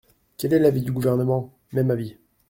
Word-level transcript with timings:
Quel 0.35 0.53
est 0.53 0.57
l’avis 0.57 0.81
du 0.81 0.91
Gouvernement? 0.91 1.53
Même 1.73 1.91
avis. 1.91 2.17